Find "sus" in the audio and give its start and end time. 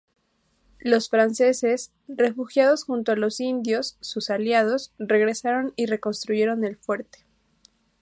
3.99-4.31